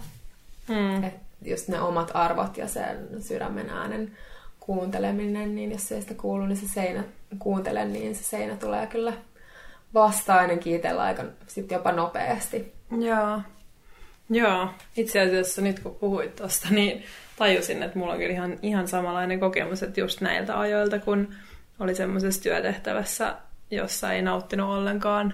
[0.67, 1.03] hmm.
[1.03, 4.17] et just ne omat arvot ja sen sydämen äänen
[4.59, 7.03] kuunteleminen, niin jos ei sitä kuulu, niin se seinä
[7.39, 9.13] kuuntele, niin se seinä tulee kyllä
[9.93, 12.73] vastaan ainakin itsellä aika sit jopa nopeasti.
[12.91, 13.41] Joo.
[14.29, 17.03] Joo, itse asiassa nyt kun puhuit tuosta, niin
[17.37, 21.35] tajusin, että mulla on kyllä ihan, ihan samanlainen kokemus, että just näiltä ajoilta, kun
[21.79, 23.35] oli semmoisessa työtehtävässä,
[23.71, 25.33] jossa ei nauttinut ollenkaan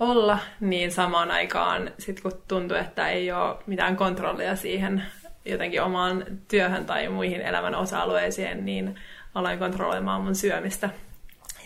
[0.00, 5.02] olla, niin samaan aikaan sit kun tuntui, että ei ole mitään kontrollia siihen
[5.44, 8.96] jotenkin omaan työhön tai muihin elämän osa-alueisiin, niin
[9.34, 10.90] aloin kontrolloimaan mun syömistä.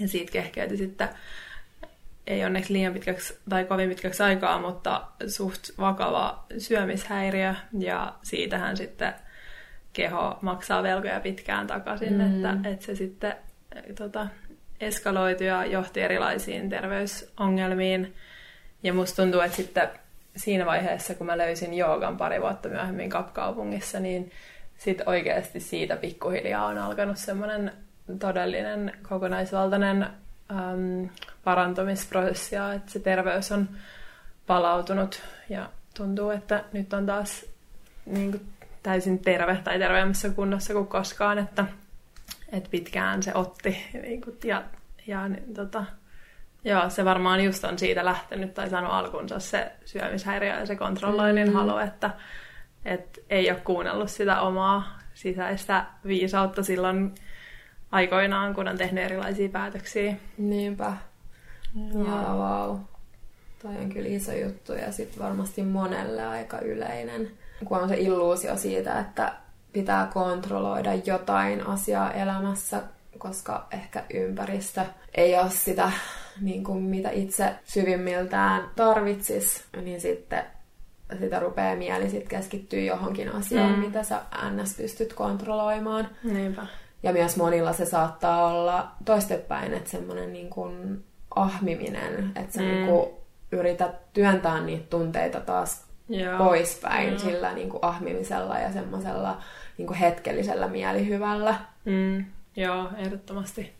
[0.01, 1.09] Ja siitä kehkeytyi sitten,
[2.27, 7.55] ei onneksi liian pitkäksi tai kovin pitkäksi aikaa, mutta suht vakava syömishäiriö.
[7.79, 9.15] Ja siitähän sitten
[9.93, 12.21] keho maksaa velkoja pitkään takaisin, mm.
[12.21, 13.35] että, että se sitten
[13.99, 14.27] tota,
[14.81, 18.15] eskaloitui ja johti erilaisiin terveysongelmiin.
[18.83, 19.89] Ja musta tuntuu, että sitten
[20.37, 24.31] siinä vaiheessa, kun mä löysin joogan pari vuotta myöhemmin Kapkaupungissa, niin
[24.79, 27.73] sitten oikeasti siitä pikkuhiljaa on alkanut semmoinen
[28.19, 30.07] todellinen kokonaisvaltainen
[30.53, 31.09] äm,
[31.45, 33.69] parantumisprosessi ja että se terveys on
[34.47, 37.47] palautunut ja tuntuu, että nyt on taas
[38.07, 38.49] niin kuin,
[38.83, 41.65] täysin terve tai terveemmässä kunnossa kuin koskaan, että,
[42.53, 44.62] että pitkään se otti niin kuin, ja,
[45.07, 45.85] ja niin, tota,
[46.65, 51.49] Joo, se varmaan just on siitä lähtenyt tai saanut alkunsa se syömishäiriö ja se kontrolloinnin
[51.49, 51.55] mm.
[51.55, 52.11] halu, että,
[52.85, 57.15] että ei ole kuunnellut sitä omaa sisäistä viisautta silloin
[57.92, 60.14] aikoinaan, kun on tehnyt erilaisia päätöksiä.
[60.38, 60.92] Niinpä.
[61.94, 62.07] Wow.
[62.07, 62.78] wow.
[63.62, 67.31] Toi on kyllä iso juttu ja sitten varmasti monelle aika yleinen.
[67.64, 69.33] Kun on se illuusio siitä, että
[69.72, 72.83] pitää kontrolloida jotain asiaa elämässä,
[73.18, 74.81] koska ehkä ympäristö
[75.14, 75.92] ei ole sitä,
[76.40, 80.44] niin kuin mitä itse syvimmiltään tarvitsis, niin sitten
[81.20, 83.78] sitä rupeaa mieli sit keskittyä johonkin asiaan, mm.
[83.78, 84.76] mitä sä ns.
[84.76, 86.09] pystyt kontrolloimaan.
[86.24, 86.66] Niinpä.
[87.03, 92.67] Ja myös monilla se saattaa olla toistepäin, että semmoinen niin kuin ahmiminen, että sä mm.
[92.67, 93.11] niin kuin
[93.53, 96.38] yrität työntää niitä tunteita taas Joo.
[96.38, 97.19] poispäin Joo.
[97.19, 99.38] sillä niin kuin ahmimisella ja semmoisella
[99.79, 101.55] niin kuin hetkellisellä mielihyvällä.
[101.85, 102.25] Mm.
[102.57, 103.73] Joo, ehdottomasti.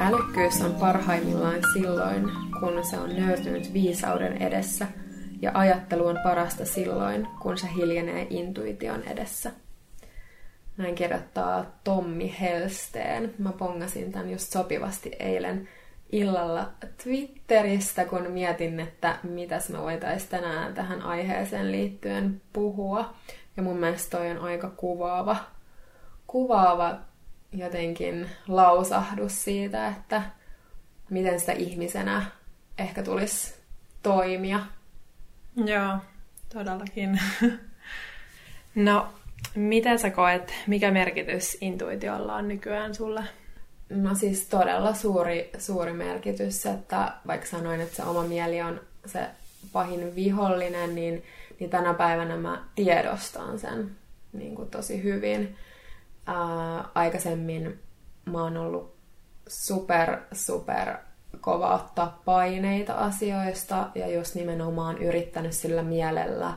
[0.00, 4.86] Älykkyys on parhaimmillaan silloin, kun se on nöyrtynyt viisauden edessä,
[5.42, 9.50] ja ajattelu on parasta silloin, kun se hiljenee intuition edessä.
[10.76, 13.34] Näin kirjoittaa Tommi Helsteen.
[13.38, 15.68] Mä pongasin tämän just sopivasti eilen
[16.12, 16.70] illalla
[17.02, 23.14] Twitteristä, kun mietin, että mitäs me voitaisiin tänään tähän aiheeseen liittyen puhua.
[23.56, 25.36] Ja mun mielestä toi on aika kuvaava,
[26.26, 26.98] kuvaava
[27.52, 30.22] jotenkin lausahdus siitä, että
[31.10, 32.26] miten sitä ihmisenä
[32.78, 33.54] ehkä tulisi
[34.02, 34.60] toimia.
[35.56, 35.98] Joo,
[36.54, 37.20] todellakin.
[38.74, 39.08] no,
[39.54, 43.24] mitä sä koet, mikä merkitys intuitiolla on nykyään sulle?
[43.88, 49.26] No siis todella suuri, suuri merkitys, että vaikka sanoin, että se oma mieli on se
[49.72, 51.24] pahin vihollinen, niin,
[51.60, 53.90] niin tänä päivänä mä tiedostan sen
[54.32, 55.56] niin kuin tosi hyvin.
[56.26, 57.80] Ää, aikaisemmin
[58.24, 58.96] mä oon ollut
[59.48, 60.96] super, super
[61.40, 66.52] kova ottaa paineita asioista ja just nimenomaan yrittänyt sillä mielellä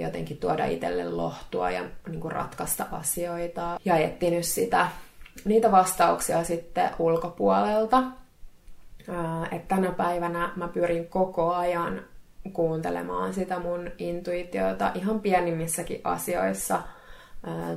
[0.00, 4.88] jotenkin tuoda itselle lohtua ja niin kuin ratkaista asioita ja etsinyt sitä
[5.44, 8.02] niitä vastauksia sitten ulkopuolelta.
[9.50, 12.02] Että tänä päivänä mä pyrin koko ajan
[12.52, 16.82] kuuntelemaan sitä mun intuitiota ihan pienimmissäkin asioissa,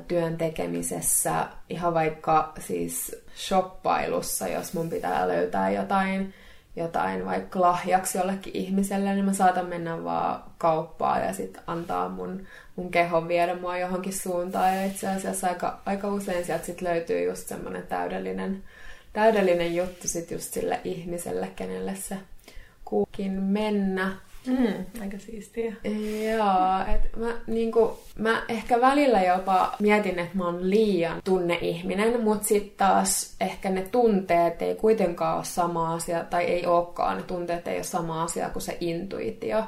[0.08, 6.34] työn tekemisessä, ihan vaikka siis shoppailussa, jos mun pitää löytää jotain
[6.76, 12.48] jotain vaikka lahjaksi jollekin ihmiselle, niin mä saatan mennä vaan kauppaan ja sitten antaa mun,
[12.76, 14.76] mun kehon viedä mua johonkin suuntaan.
[14.76, 18.64] Ja itse asiassa aika, aika usein sieltä sit löytyy just semmoinen täydellinen,
[19.14, 22.18] täydellinen juttu sit just sille ihmiselle, kenelle se
[22.86, 24.12] kuukin mennä.
[24.48, 25.74] Mm, aika siistiä.
[26.34, 32.48] Joo, että mä, niinku, mä ehkä välillä jopa mietin, että mä oon liian tunneihminen, mutta
[32.48, 37.68] sitten taas ehkä ne tunteet ei kuitenkaan ole sama asia, tai ei olekaan, ne tunteet
[37.68, 39.64] ei ole sama asia kuin se intuitio.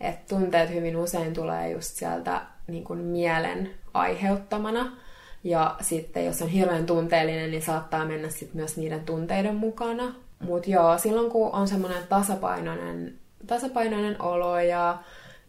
[0.00, 4.96] Että tunteet hyvin usein tulee just sieltä niin kuin mielen aiheuttamana.
[5.44, 10.14] Ja sitten jos on hirveän tunteellinen, niin saattaa mennä sitten myös niiden tunteiden mukana.
[10.38, 13.14] Mutta joo, silloin kun on semmoinen tasapainoinen
[13.46, 14.98] tasapainoinen olo ja,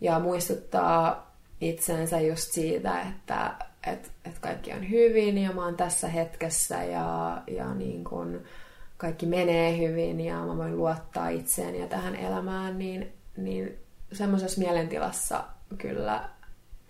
[0.01, 1.31] ja muistuttaa
[1.61, 3.51] itsensä just siitä, että,
[3.87, 8.41] että et kaikki on hyvin ja mä oon tässä hetkessä ja, ja niin kun
[8.97, 13.77] kaikki menee hyvin ja mä voin luottaa itseeni ja tähän elämään, niin, niin
[14.11, 15.43] semmoisessa mielentilassa
[15.77, 16.29] kyllä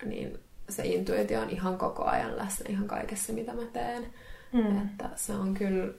[0.04, 0.38] niin
[0.68, 4.06] se intuitio on ihan koko ajan läsnä ihan kaikessa, mitä mä teen.
[4.52, 4.82] Mm.
[4.82, 5.92] Että se on kyllä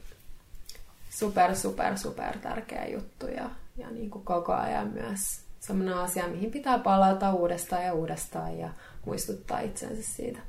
[1.10, 6.52] super, super, super tärkeä juttu ja, ja niin kuin koko ajan myös semmoinen asia, mihin
[6.52, 8.70] pitää palata uudestaan ja uudestaan ja
[9.06, 10.40] muistuttaa itsensä siitä.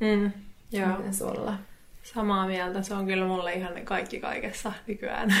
[0.00, 0.32] Mm,
[0.72, 0.96] joo.
[0.96, 1.58] Miten sulla?
[2.02, 2.82] Samaa mieltä.
[2.82, 5.34] Se on kyllä mulle ihan kaikki kaikessa nykyään.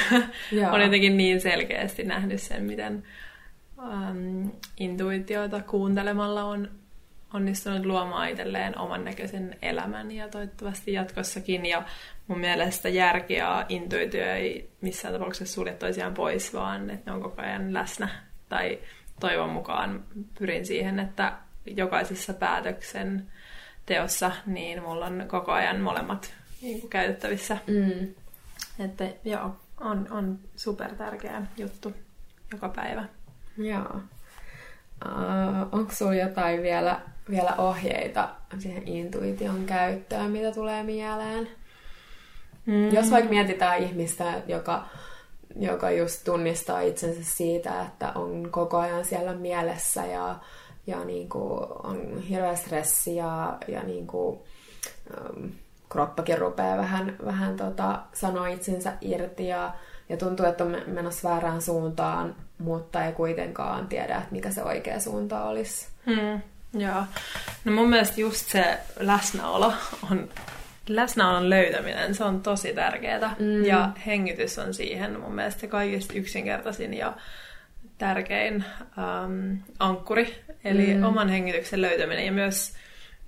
[0.72, 3.04] on jotenkin niin selkeästi nähnyt sen, miten
[3.78, 6.70] um, intuitioita kuuntelemalla on
[7.34, 11.66] onnistunut luomaan itselleen oman näköisen elämän ja toivottavasti jatkossakin.
[11.66, 11.82] Ja
[12.28, 17.22] mun mielestä järki ja intuitio ei missään tapauksessa sulje toisiaan pois, vaan että ne on
[17.22, 18.08] koko ajan läsnä.
[18.48, 18.78] Tai
[19.20, 20.04] toivon mukaan
[20.38, 21.32] pyrin siihen, että
[21.66, 23.26] jokaisessa päätöksen
[23.86, 27.58] teossa, niin mulla on koko ajan molemmat niin kuin käytettävissä.
[27.66, 28.14] Mm.
[28.84, 31.92] Että joo, on, on super tärkeä juttu
[32.52, 33.04] joka päivä.
[33.56, 34.00] Joo.
[35.06, 41.48] Uh, onko sulla jotain vielä, vielä ohjeita siihen intuition käyttöön, mitä tulee mieleen?
[42.68, 42.94] Mm.
[42.94, 44.86] Jos vaikka mietitään ihmistä, joka,
[45.56, 50.36] joka just tunnistaa itsensä siitä, että on koko ajan siellä mielessä ja,
[50.86, 54.38] ja niin kuin on hirveä stressi ja, ja niin kuin,
[55.36, 55.50] um,
[55.88, 59.74] kroppakin rupeaa vähän, vähän tota, sanoa itsensä irti ja,
[60.08, 65.00] ja tuntuu, että on menossa väärään suuntaan, mutta ei kuitenkaan tiedä, että mikä se oikea
[65.00, 65.86] suunta olisi.
[66.06, 66.40] Hmm,
[66.80, 67.02] joo.
[67.64, 69.72] No mun mielestä just se läsnäolo
[70.10, 70.28] on
[70.88, 73.36] läsnäolon löytäminen, se on tosi tärkeää.
[73.38, 73.64] Mm.
[73.64, 77.16] Ja hengitys on siihen mun mielestä kaikista yksinkertaisin ja
[77.98, 78.64] tärkein
[78.98, 80.44] ähm, ankkuri.
[80.64, 81.02] Eli mm.
[81.02, 82.72] oman hengityksen löytäminen ja myös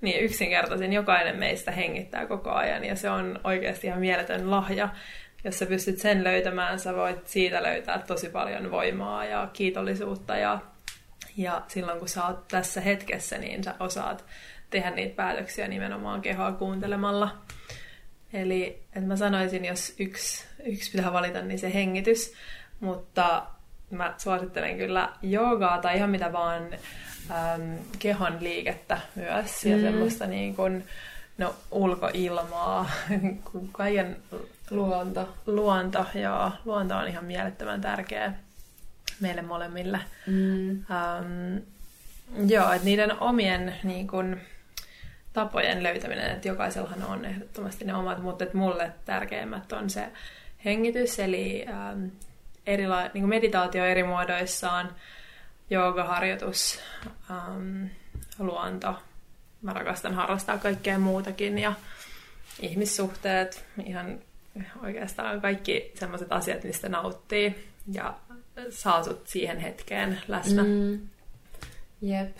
[0.01, 4.89] niin yksinkertaisin jokainen meistä hengittää koko ajan ja se on oikeasti ihan mieletön lahja.
[5.43, 10.59] Jos sä pystyt sen löytämään, sä voit siitä löytää tosi paljon voimaa ja kiitollisuutta ja,
[11.37, 14.25] ja silloin kun sä oot tässä hetkessä, niin sä osaat
[14.71, 17.37] tehdä niitä päätöksiä nimenomaan kehoa kuuntelemalla.
[18.33, 22.33] Eli että mä sanoisin, jos yksi, yksi pitää valita, niin se hengitys,
[22.79, 23.45] mutta
[23.89, 26.63] mä suosittelen kyllä joogaa tai ihan mitä vaan
[27.31, 29.81] äm, kehon liikettä myös ja mm.
[29.81, 30.83] semmoista niin kuin,
[31.37, 32.91] no, ulkoilmaa,
[33.71, 34.17] kaiken
[34.71, 35.29] luonto.
[35.45, 36.51] Luonto, joo.
[36.65, 38.33] Luonto on ihan mielettömän tärkeä
[39.19, 39.99] meille molemmille.
[40.27, 40.69] Mm.
[40.69, 41.61] Um,
[42.47, 44.37] joo, että niiden omien niin kun,
[45.33, 50.07] tapojen löytäminen, että jokaisellahan on ehdottomasti ne omat, mutta että mulle tärkeimmät on se
[50.65, 52.11] hengitys, eli um,
[52.67, 54.95] erila- niin meditaatio eri muodoissaan,
[55.69, 56.79] joogaharjoitus,
[57.29, 57.89] um,
[58.39, 58.95] luonto.
[59.61, 61.73] Mä rakastan harrastaa kaikkea muutakin ja
[62.59, 64.19] ihmissuhteet, ihan
[64.83, 68.13] oikeastaan kaikki sellaiset asiat, mistä nauttii ja
[68.69, 70.63] saa sut siihen hetkeen läsnä.
[70.63, 70.99] Mm.
[72.01, 72.37] Jep.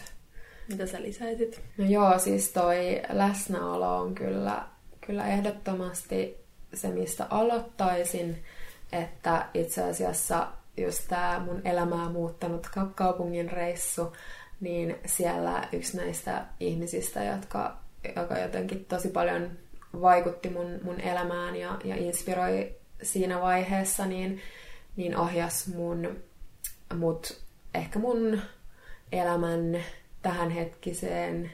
[0.71, 1.61] Mitä sä lisäisit?
[1.77, 4.63] No joo, siis toi läsnäolo on kyllä,
[5.05, 6.37] kyllä ehdottomasti
[6.73, 8.43] se, mistä aloittaisin,
[8.91, 14.13] että itse asiassa just tämä mun elämää muuttanut kaupungin reissu,
[14.59, 17.77] niin siellä yksi näistä ihmisistä, jotka,
[18.15, 19.51] joka jotenkin tosi paljon
[20.01, 24.41] vaikutti mun, mun elämään ja, ja inspiroi siinä vaiheessa, niin,
[24.95, 26.17] niin ohjas mun,
[26.97, 27.41] mut
[27.73, 28.41] ehkä mun
[29.11, 29.83] elämän
[30.21, 31.51] tähänhetkiseen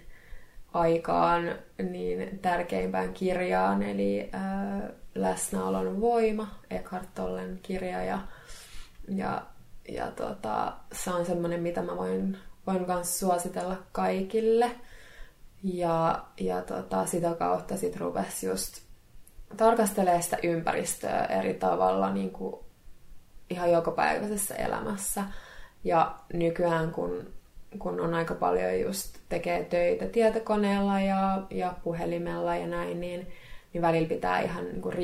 [0.73, 1.55] aikaan
[1.91, 8.19] niin tärkeimpään kirjaan, eli ää, Läsnäolon voima, Eckhart Tollen kirja, ja
[9.07, 9.41] ja,
[9.89, 14.71] ja tota, se on semmoinen, mitä mä voin, voin myös suositella kaikille.
[15.63, 18.81] Ja, ja tota, sitä kautta sit rupesi just
[19.57, 22.55] tarkastelee sitä ympäristöä eri tavalla niin kuin
[23.49, 25.23] ihan jokapäiväisessä elämässä.
[25.83, 27.33] Ja nykyään, kun,
[27.79, 33.27] kun on aika paljon just tekee töitä tietokoneella ja, ja puhelimella ja näin, niin,
[33.73, 34.95] niin välillä pitää ihan niin kuin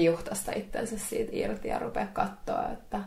[0.56, 3.00] itsensä siitä irti ja rupea katsoa, että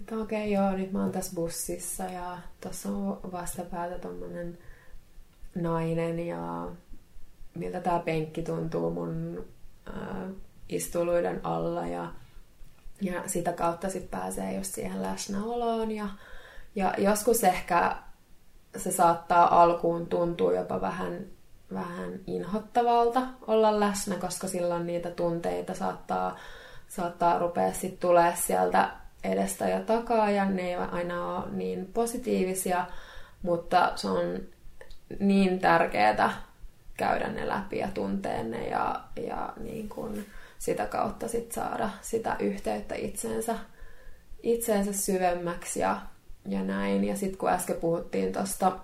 [0.00, 4.58] että okei okay, joo, nyt mä oon tässä bussissa ja tuossa on vastapäätä tommonen
[5.54, 6.68] nainen ja
[7.54, 9.44] miltä tämä penkki tuntuu mun
[9.88, 10.30] äh,
[10.68, 12.12] istuluiden alla ja,
[13.00, 16.08] ja sitä kautta sitten pääsee just siihen läsnäoloon ja,
[16.74, 17.96] ja joskus ehkä
[18.76, 21.26] se saattaa alkuun tuntua jopa vähän,
[21.74, 26.36] vähän inhottavalta olla läsnä, koska silloin niitä tunteita saattaa,
[26.88, 28.90] saattaa rupea sitten tulee sieltä
[29.24, 32.86] edestä ja takaa ja ne ei aina ole niin positiivisia,
[33.42, 34.40] mutta se on
[35.18, 36.32] niin tärkeää
[36.96, 40.26] käydä ne läpi ja tuntea ne ja, ja niin kuin
[40.58, 43.56] sitä kautta sit saada sitä yhteyttä itseensä,
[44.42, 46.00] itseensä syvemmäksi ja,
[46.48, 47.04] ja näin.
[47.04, 48.78] Ja sitten kun äsken puhuttiin tuosta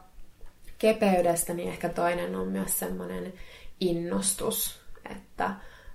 [0.79, 3.33] kepeydestä, niin ehkä toinen on myös semmoinen
[3.81, 4.81] innostus,
[5.11, 5.51] että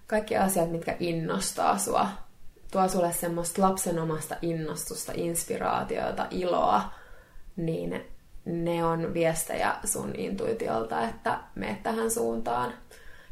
[0.07, 2.07] kaikki asiat, mitkä innostaa sua,
[2.71, 6.93] tuo sulle semmoista lapsenomasta innostusta, inspiraatiota, iloa,
[7.55, 8.05] niin
[8.45, 12.73] ne on viestejä sun intuitiolta, että meet tähän suuntaan.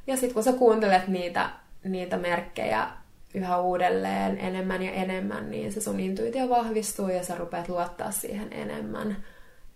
[0.08, 1.50] Ja sitten kun sä kuuntelet niitä,
[1.84, 2.88] niitä merkkejä
[3.34, 8.54] yhä uudelleen enemmän ja enemmän, niin se sun intuitio vahvistuu ja sä rupeat luottaa siihen
[8.54, 9.18] enemmän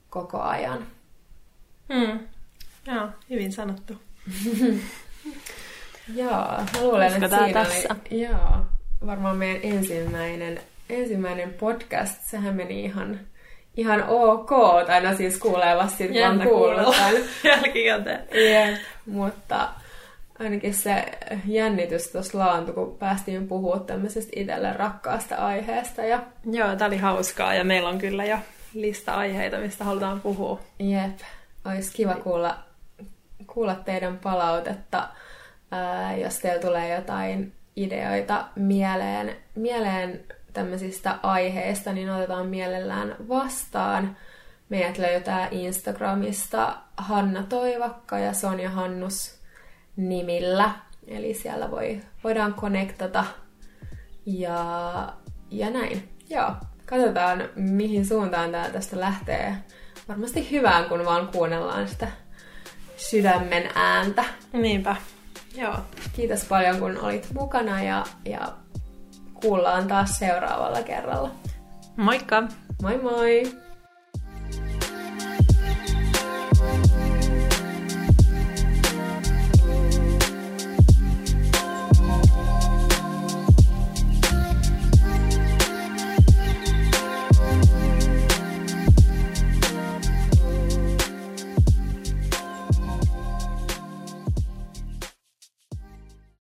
[0.10, 0.88] koko ajan.
[1.94, 2.20] Hmm.
[2.88, 3.94] Joo, hyvin sanottu.
[6.16, 7.96] joo, mä luulen, että siinä tässä.
[8.12, 8.66] Oli, joo,
[9.06, 13.20] varmaan meidän ensimmäinen, ensimmäinen podcast, sehän meni ihan,
[13.78, 14.50] ihan ok,
[14.88, 16.94] tai no siis kuulee vasta sit vaan kuulla
[17.44, 18.28] jälkikäteen.
[18.36, 19.70] Yep, mutta
[20.40, 21.06] ainakin se
[21.46, 26.02] jännitys tuossa laantui, kun päästiin puhua tämmöisestä itselle rakkaasta aiheesta.
[26.02, 26.24] Ja...
[26.52, 28.38] Joo, tämä oli hauskaa ja meillä on kyllä jo
[28.74, 30.60] lista aiheita, mistä halutaan puhua.
[30.80, 31.20] Jep,
[31.66, 32.58] olisi kiva kuulla,
[33.48, 35.10] kuulla teidän palautetta,
[35.72, 40.20] ää, jos teillä tulee jotain ideoita mieleen, mieleen
[40.54, 44.18] tämmöisistä aiheista, niin otetaan mielellään vastaan.
[44.70, 49.37] Meidät löytää Instagramista Hanna Toivakka ja Sonja Hannus
[49.98, 50.72] nimillä.
[51.08, 53.26] Eli siellä voi, voidaan konektata
[54.26, 55.14] ja,
[55.52, 56.10] ja näin.
[56.30, 56.52] Joo,
[56.86, 59.58] katsotaan mihin suuntaan tämä tästä lähtee.
[60.08, 62.08] Varmasti hyvään, kun vaan kuunnellaan sitä
[62.98, 64.26] sydämen ääntä.
[64.54, 64.96] Niinpä.
[65.56, 65.76] Joo.
[66.16, 68.54] Kiitos paljon, kun olit mukana ja, ja
[69.34, 71.32] kuullaan taas seuraavalla kerralla.
[71.98, 72.44] Moikka!
[72.82, 73.67] Moi moi!